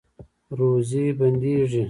[0.57, 1.79] روزي بندیږي؟